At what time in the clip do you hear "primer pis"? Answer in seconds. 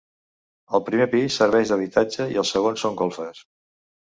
0.87-1.37